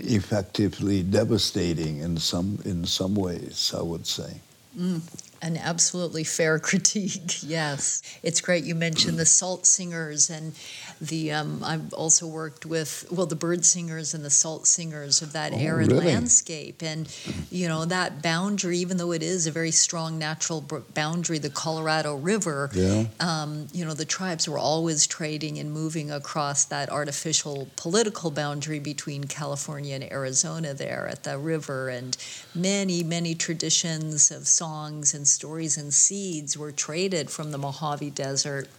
[0.08, 3.74] effectively devastating in some in some ways.
[3.76, 4.42] I would say.
[4.78, 5.02] Mm
[5.46, 7.44] an absolutely fair critique.
[7.44, 8.64] Yes, it's great.
[8.64, 10.54] You mentioned the salt singers, and
[11.02, 15.34] the um, I've also worked with well the bird singers and the salt singers of
[15.34, 16.06] that oh, arid really?
[16.06, 17.14] landscape, and
[17.52, 20.62] you know that boundary, even though it is a very strong natural
[20.94, 22.70] boundary, the Colorado River.
[22.74, 23.06] Yeah.
[23.20, 28.80] Um, you know the tribes were always trading and moving across that artificial political boundary
[28.80, 32.18] between California and Arizona there at the river, and
[32.54, 38.70] many many traditions of songs and stories and seeds were traded from the Mojave Desert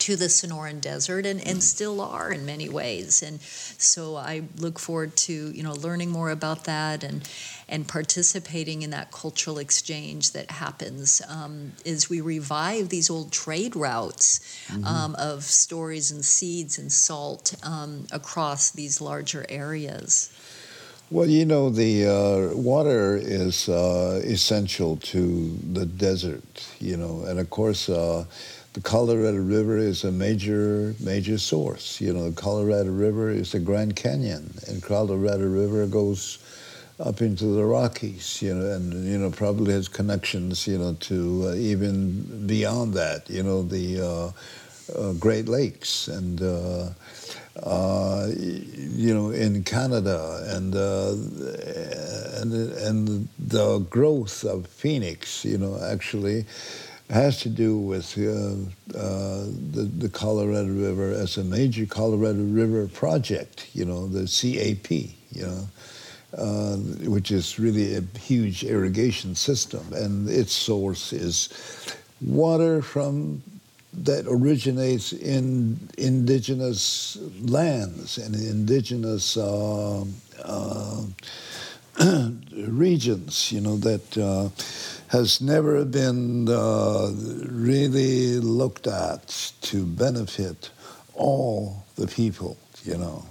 [0.00, 3.22] to the Sonoran Desert and, and still are in many ways.
[3.22, 7.28] And so I look forward to, you know, learning more about that and
[7.70, 13.76] and participating in that cultural exchange that happens um, as we revive these old trade
[13.76, 14.84] routes mm-hmm.
[14.84, 20.32] um, of stories and seeds and salt um, across these larger areas.
[21.10, 27.38] Well, you know, the uh, water is uh, essential to the desert, you know, and
[27.38, 28.26] of course, uh,
[28.78, 32.00] the Colorado River is a major, major source.
[32.00, 36.38] You know, the Colorado River is the Grand Canyon, and Colorado River goes
[37.00, 41.48] up into the Rockies, you know, and, you know, probably has connections, you know, to
[41.48, 44.30] uh, even beyond that, you know, the uh,
[44.96, 51.10] uh, Great Lakes and uh, you know, in Canada and uh,
[52.40, 56.46] and and the growth of Phoenix, you know, actually
[57.10, 62.86] has to do with uh, uh, the, the Colorado River as a major Colorado River
[62.88, 65.68] project, you know, the CAP, you know,
[66.36, 66.76] uh,
[67.08, 71.48] which is really a huge irrigation system, and its source is
[72.20, 73.42] water from
[73.94, 80.04] that originates in indigenous lands and indigenous uh,
[80.44, 81.04] uh,
[82.52, 84.50] regions, you know, that uh,
[85.08, 87.10] has never been uh,
[87.48, 90.70] really looked at to benefit
[91.14, 93.24] all the people, you know.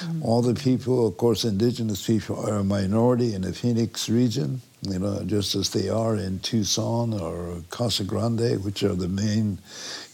[0.00, 0.22] Mm-hmm.
[0.22, 4.98] All the people, of course, indigenous people are a minority in the Phoenix region, you
[4.98, 9.58] know, just as they are in Tucson or Casa Grande, which are the main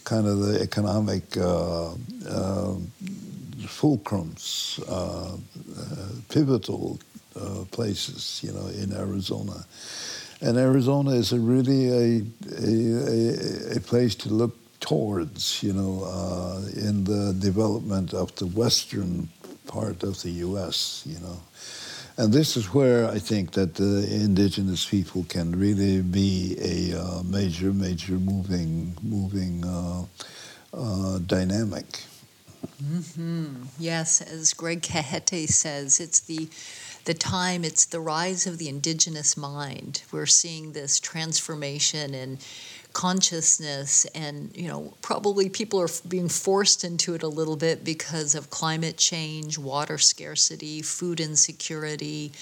[0.05, 1.93] kind of the economic uh,
[2.29, 2.75] uh,
[3.67, 6.99] fulcrums, uh, uh pivotal
[7.37, 9.65] uh, places, you know, in Arizona.
[10.41, 12.23] And Arizona is a really a,
[12.57, 19.29] a, a place to look towards, you know, uh, in the development of the western
[19.67, 21.41] part of the U.S., you know.
[22.17, 27.23] And this is where I think that the indigenous people can really be a uh,
[27.23, 30.05] major, major moving, moving uh,
[30.75, 31.87] uh, dynamic.
[32.83, 33.65] Mm-hmm.
[33.79, 36.49] Yes, as Greg Cajete says, it's the
[37.05, 40.03] the time, it's the rise of the indigenous mind.
[40.13, 42.39] We're seeing this transformation in
[42.93, 48.35] consciousness and you know probably people are being forced into it a little bit because
[48.35, 52.33] of climate change water scarcity food insecurity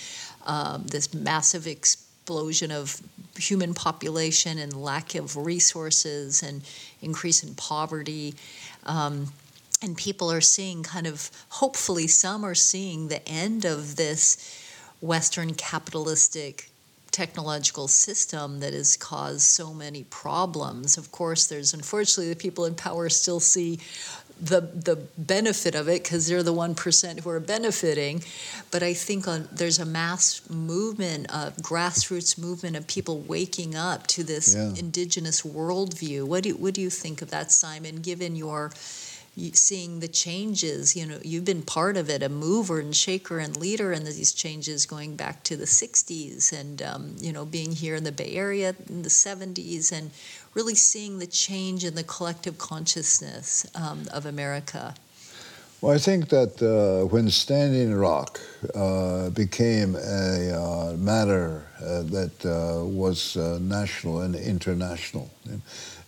[0.47, 3.01] um, this massive explosion of
[3.37, 6.63] human population and lack of resources and
[7.03, 8.35] increase in poverty
[8.87, 9.27] um,
[9.83, 14.65] and people are seeing kind of hopefully some are seeing the end of this
[15.01, 16.71] western capitalistic
[17.11, 22.75] technological system that has caused so many problems of course there's unfortunately the people in
[22.75, 23.79] power still see
[24.41, 28.23] the the benefit of it because they're the one percent who are benefiting.
[28.71, 34.07] But I think on, there's a mass movement, a grassroots movement of people waking up
[34.09, 34.73] to this yeah.
[34.77, 36.25] indigenous worldview.
[36.25, 37.97] What do what do you think of that, Simon?
[37.97, 38.71] Given your
[39.53, 40.97] seeing the changes.
[40.97, 44.33] You know, you've been part of it, a mover and shaker and leader in these
[44.33, 48.33] changes going back to the 60s and, um, you know, being here in the Bay
[48.35, 50.11] Area in the 70s and
[50.55, 54.95] really seeing the change in the collective consciousness um, of America.
[55.81, 58.41] Well, I think that uh, when Standing Rock
[58.75, 65.31] uh, became a uh, matter uh, that uh, was uh, national and international,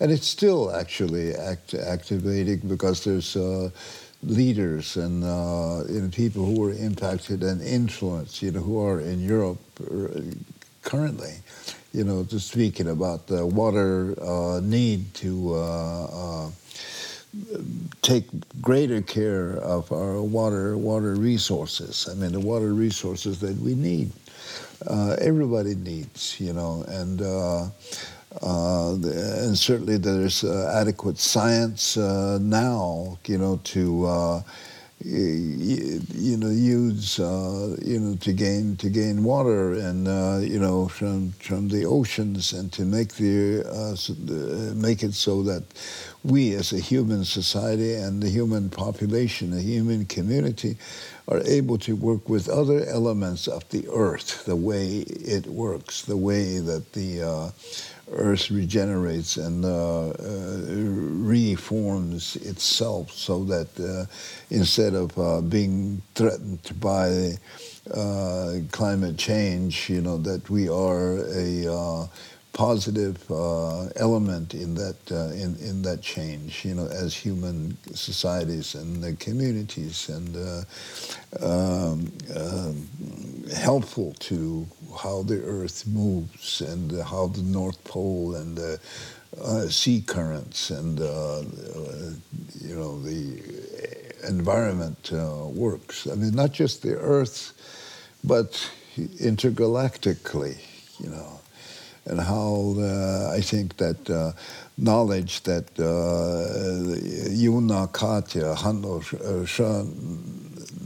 [0.00, 3.70] and it's still actually act- activating because there's uh,
[4.22, 9.00] leaders and uh, you know, people who were impacted and influenced, you know, who are
[9.00, 10.20] in Europe uh,
[10.82, 11.34] currently,
[11.92, 14.14] you know, to speaking about the water
[14.62, 16.52] need to
[18.02, 18.24] take
[18.60, 22.08] greater care of our water water resources.
[22.10, 24.10] I mean, the water resources that we need.
[24.86, 27.66] Uh, everybody needs, you know, and uh,
[28.42, 34.42] uh, and certainly there's uh, adequate science uh, now, you know, to uh,
[35.02, 40.06] you, know use you know to gain to gain water and
[40.46, 43.64] you know from from the oceans and to make the
[44.76, 45.64] make it so that
[46.22, 50.76] we as a human society and the human population, the human community,
[51.28, 56.16] are able to work with other elements of the earth, the way it works, the
[56.16, 57.50] way that the uh,
[58.12, 60.12] earth regenerates and uh, uh,
[60.68, 64.06] reforms itself so that uh,
[64.50, 67.32] instead of uh, being threatened by
[68.70, 72.08] climate change, you know, that we are a
[72.52, 76.64] positive uh, element in that uh, in in that change.
[76.64, 80.36] You know, as human societies and uh, communities, and
[81.42, 82.88] um, um,
[83.54, 84.66] helpful to
[85.02, 88.80] how the Earth moves and how the North Pole and the
[89.40, 91.42] uh, sea currents and uh, uh,
[92.60, 93.40] you know the
[94.28, 95.10] environment
[95.54, 96.06] works.
[96.06, 97.52] I mean, not just the Earth,
[98.24, 100.58] but intergalactically.
[100.98, 101.39] You know,
[102.06, 104.32] and how uh, I think that uh,
[104.78, 106.96] knowledge that uh,
[107.30, 109.02] Yuna Katya Hano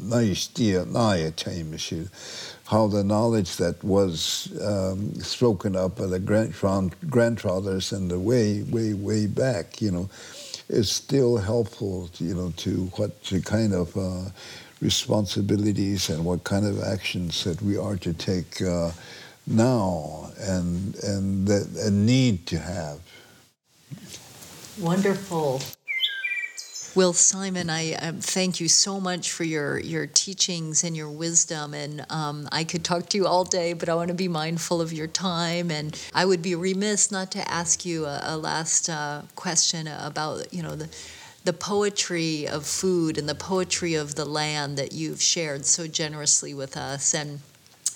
[0.06, 1.30] Naya
[2.66, 6.54] how the knowledge that was um, spoken up by the grand-
[7.10, 10.08] grandfathers and the way, way, way back, you know,
[10.68, 14.30] is still helpful, you know, to what the kind of uh,
[14.80, 18.90] responsibilities and what kind of actions that we are to take uh,
[19.46, 23.00] now and and that a need to have.
[24.78, 25.60] Wonderful.
[26.96, 31.74] Well, Simon, I um, thank you so much for your, your teachings and your wisdom.
[31.74, 34.80] And um, I could talk to you all day, but I want to be mindful
[34.80, 35.72] of your time.
[35.72, 40.52] And I would be remiss not to ask you a, a last uh, question about,
[40.54, 40.88] you know, the
[41.44, 46.54] the poetry of food and the poetry of the land that you've shared so generously
[46.54, 47.12] with us.
[47.12, 47.40] And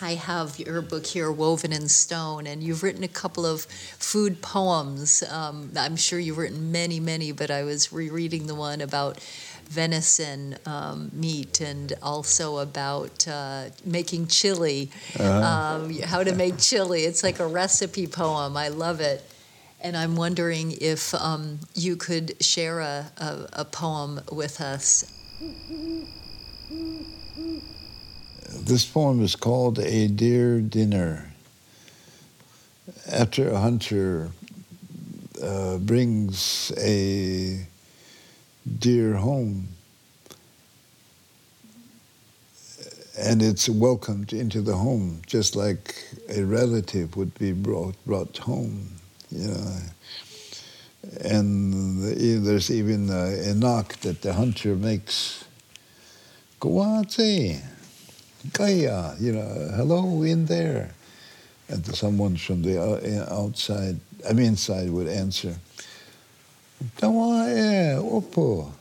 [0.00, 4.40] I have your book here, Woven in Stone, and you've written a couple of food
[4.40, 5.24] poems.
[5.24, 9.18] Um, I'm sure you've written many, many, but I was rereading the one about
[9.68, 15.82] venison um, meat and also about uh, making chili, uh-huh.
[15.82, 17.02] um, how to make chili.
[17.02, 18.56] It's like a recipe poem.
[18.56, 19.24] I love it.
[19.80, 25.04] And I'm wondering if um, you could share a, a, a poem with us.
[28.50, 31.32] This poem is called A Deer Dinner.
[33.06, 34.30] After a hunter
[35.42, 37.66] uh, brings a
[38.78, 39.68] deer home,
[43.18, 48.88] and it's welcomed into the home, just like a relative would be brought brought home.
[49.30, 49.76] You know,
[51.20, 52.02] and
[52.46, 55.44] there's even a, a knock that the hunter makes.
[56.60, 57.62] Kawatse,
[58.52, 60.90] Kaya, you know, hello in there.
[61.68, 65.54] And someone from the uh, outside, I mean inside, would answer,
[66.96, 68.72] Tawae, Opo.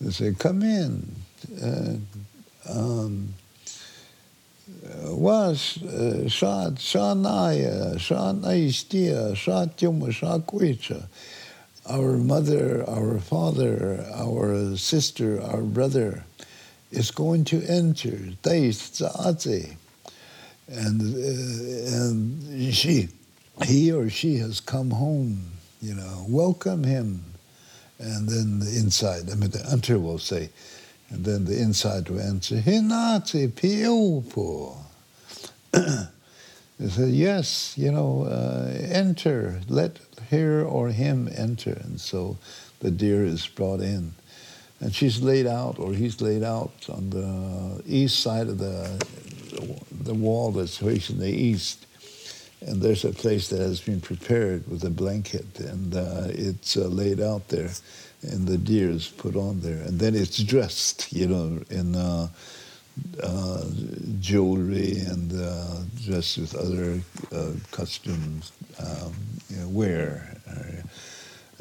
[0.00, 1.14] They say, come in.
[1.62, 1.94] Uh,
[2.68, 3.34] um,
[5.04, 5.78] was
[6.28, 11.08] sa sa naya sa naistia sa tiuma sa kuicha
[11.88, 16.24] our mother our father our sister our brother
[16.90, 19.00] is going to enter Tais
[20.70, 23.08] and uh, and she
[23.64, 27.24] he or she has come home you know welcome him
[27.98, 30.50] and then the inside I mean the hunter will say
[31.10, 34.76] and then the inside will answer, Hinati Piupo.
[36.78, 39.98] They said, yes, you know, uh, enter, let
[40.30, 41.72] her or him enter.
[41.82, 42.36] And so
[42.78, 44.14] the deer is brought in.
[44.80, 49.04] And she's laid out, or he's laid out on the east side of the,
[49.90, 51.86] the wall that's facing the east.
[52.60, 56.86] And there's a place that has been prepared with a blanket, and uh, it's uh,
[56.86, 57.70] laid out there
[58.22, 62.28] and the deer is put on there, and then it's dressed, you know, in uh,
[63.22, 63.64] uh,
[64.20, 67.00] jewelry and uh, dressed with other
[67.32, 69.14] uh, costumes, um,
[69.48, 70.36] you know, wear,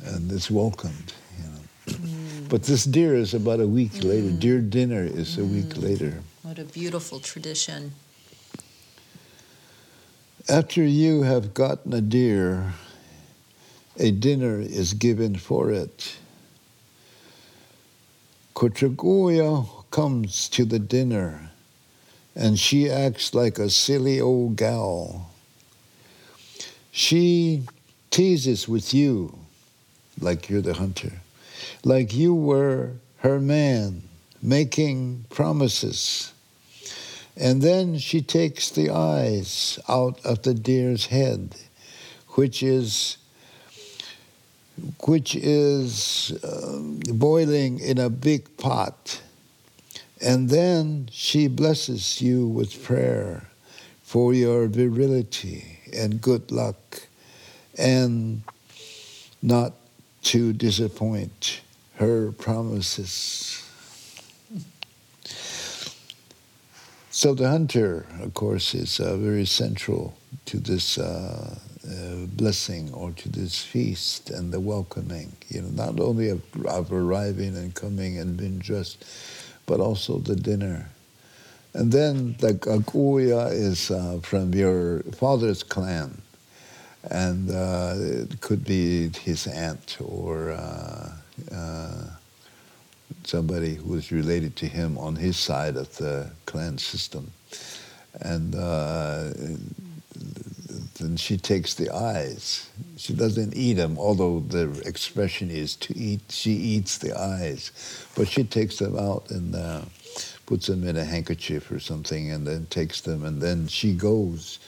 [0.03, 1.13] and it's welcomed.
[1.87, 2.49] Mm.
[2.49, 4.03] But this deer is about a week mm.
[4.05, 4.31] later.
[4.31, 5.41] Deer dinner is mm.
[5.41, 5.83] a week mm.
[5.83, 6.13] later.
[6.43, 7.93] What a beautiful tradition.
[10.49, 12.73] After you have gotten a deer,
[13.97, 16.17] a dinner is given for it.
[18.55, 21.51] Kochagoya comes to the dinner
[22.35, 25.31] and she acts like a silly old gal.
[26.91, 27.63] She
[28.09, 29.37] teases with you
[30.19, 31.13] like you're the hunter,
[31.83, 34.03] like you were her man,
[34.41, 36.33] making promises.
[37.35, 41.55] And then she takes the eyes out of the deer's head,
[42.29, 43.17] which is
[45.05, 46.79] which is uh,
[47.13, 49.21] boiling in a big pot.
[50.21, 53.49] And then she blesses you with prayer
[54.03, 57.07] for your virility and good luck
[57.77, 58.41] and
[59.41, 59.73] not
[60.27, 61.61] to disappoint
[61.95, 63.63] her promises.
[67.11, 70.17] So the hunter, of course, is uh, very central
[70.47, 71.57] to this uh,
[71.89, 76.91] uh, blessing or to this feast and the welcoming, you know, not only of, of
[76.91, 79.05] arriving and coming and being dressed,
[79.65, 80.89] but also the dinner.
[81.73, 86.21] And then the kakuya is uh, from your father's clan,
[87.11, 91.11] and uh, it could be his aunt or uh,
[91.53, 92.03] uh,
[93.23, 97.31] somebody who is related to him on his side of the clan system.
[98.21, 99.31] And uh,
[100.99, 102.69] and she takes the eyes.
[102.97, 106.21] She doesn't eat them, although the expression is to eat.
[106.29, 107.71] She eats the eyes,
[108.15, 109.81] but she takes them out and uh,
[110.45, 114.59] puts them in a handkerchief or something, and then takes them, and then she goes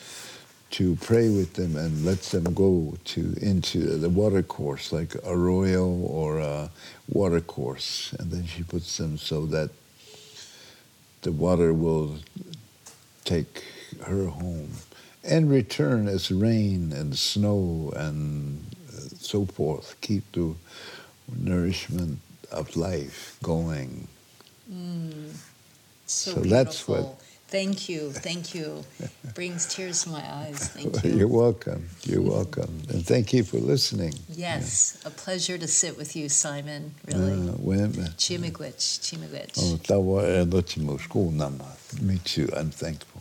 [0.72, 5.88] to pray with them and lets them go to into the water course, like arroyo
[5.88, 6.70] or a
[7.08, 9.72] water course, and then she puts them so that
[11.22, 12.18] the water will
[13.26, 13.64] take
[14.06, 14.70] her home
[15.24, 19.96] and return as rain and snow and uh, so forth.
[20.02, 20.54] Keep the
[21.36, 22.20] nourishment
[22.52, 24.08] of life going.
[24.72, 25.32] Mm,
[26.06, 27.19] so, so that's what.
[27.50, 28.84] Thank you, thank you.
[29.34, 30.68] Brings tears to my eyes.
[30.68, 31.18] Thank you.
[31.18, 31.90] You're welcome.
[32.04, 34.14] You're welcome, and thank you for listening.
[34.30, 35.08] Yes, yeah.
[35.08, 36.94] a pleasure to sit with you, Simon.
[37.08, 37.50] Really.
[37.50, 37.54] Uh,
[38.18, 39.58] Chimigwich, Chimigwich.
[39.58, 39.78] Oh,
[42.00, 42.50] Me too.
[42.56, 43.19] I'm thankful.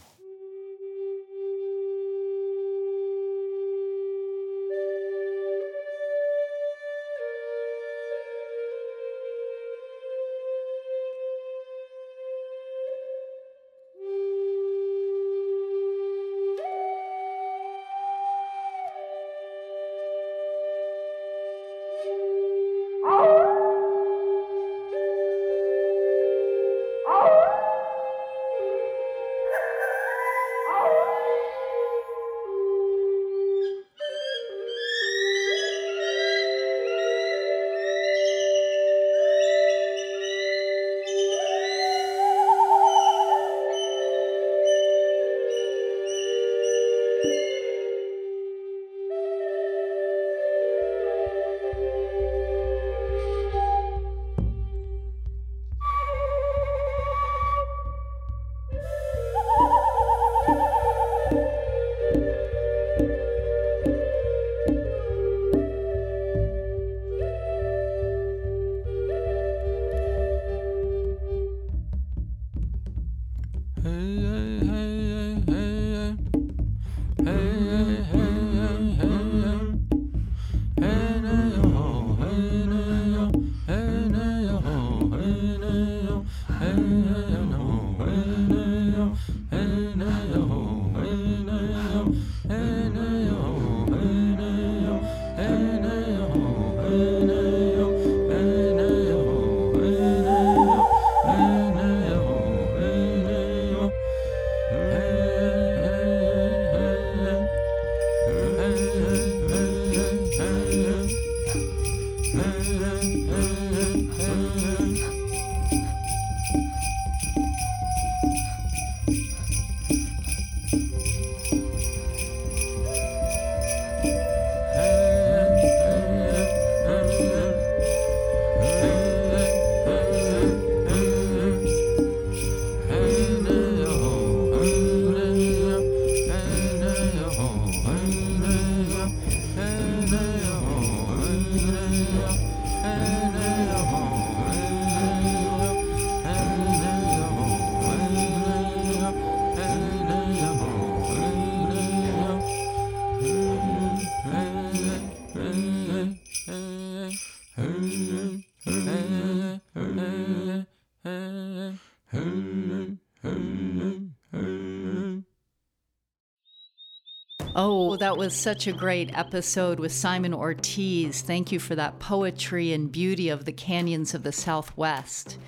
[167.60, 171.22] Oh, that was such a great episode with Simon Ortiz.
[171.22, 175.38] Thank you for that poetry and beauty of the canyons of the Southwest.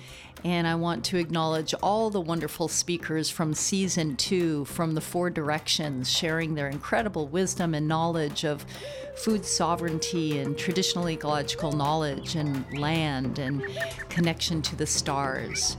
[0.43, 5.29] And I want to acknowledge all the wonderful speakers from season two, from the Four
[5.29, 8.65] Directions, sharing their incredible wisdom and knowledge of
[9.15, 13.63] food sovereignty and traditional ecological knowledge and land and
[14.09, 15.77] connection to the stars.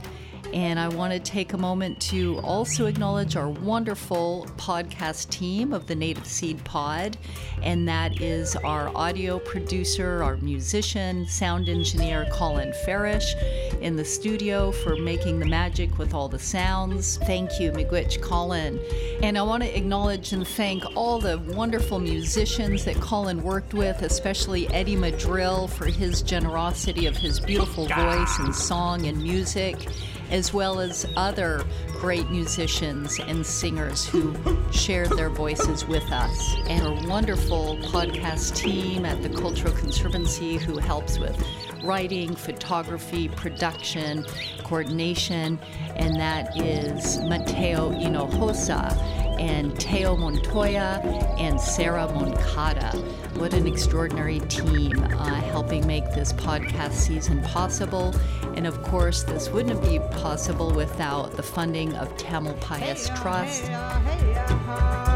[0.53, 5.87] And I want to take a moment to also acknowledge our wonderful podcast team of
[5.87, 7.17] the Native Seed Pod.
[7.63, 13.33] And that is our audio producer, our musician, sound engineer, Colin Farish,
[13.81, 17.17] in the studio for making the magic with all the sounds.
[17.17, 18.79] Thank you, Miigwech Colin.
[19.23, 24.03] And I want to acknowledge and thank all the wonderful musicians that Colin worked with,
[24.03, 29.87] especially Eddie Madril for his generosity of his beautiful voice and song and music
[30.33, 31.63] as well as other
[31.99, 34.35] great musicians and singers who
[34.71, 40.79] shared their voices with us, and a wonderful podcast team at the Cultural Conservancy who
[40.79, 41.37] helps with
[41.83, 44.25] writing, photography, production,
[44.63, 45.59] coordination,
[45.95, 48.97] and that is Mateo Hinojosa
[49.39, 51.01] and Teo Montoya
[51.37, 52.91] and Sarah Moncada.
[53.35, 58.15] What an extraordinary team uh, helping make this podcast season possible.
[58.55, 63.69] And of course, this wouldn't be possible without the funding of Tamalpais Trust.
[63.69, 65.12] I'm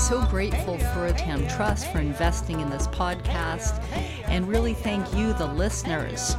[0.00, 3.82] so grateful for a Tam Trust for investing in this podcast
[4.28, 6.36] and really thank you, the listeners.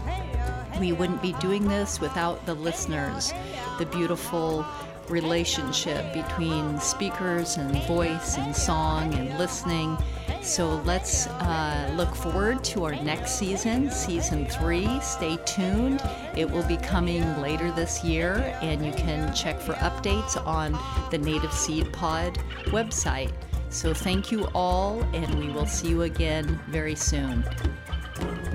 [0.79, 3.31] We wouldn't be doing this without the listeners,
[3.77, 4.65] the beautiful
[5.09, 9.95] relationship between speakers and voice and song and listening.
[10.41, 14.99] So let's uh, look forward to our next season, season three.
[15.01, 16.01] Stay tuned.
[16.35, 20.79] It will be coming later this year, and you can check for updates on
[21.11, 23.31] the Native Seed Pod website.
[23.71, 27.41] So thank you all, and we will see you again very soon.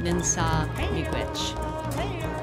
[0.04, 2.35] Ninsa Miigwech.